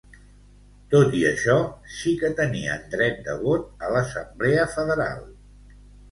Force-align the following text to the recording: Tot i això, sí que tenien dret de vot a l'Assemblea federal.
Tot 0.91 1.11
i 1.17 1.19
això, 1.31 1.57
sí 1.97 2.13
que 2.21 2.31
tenien 2.39 2.87
dret 2.93 3.19
de 3.27 3.35
vot 3.41 3.67
a 3.89 3.91
l'Assemblea 3.97 4.65
federal. 4.77 5.21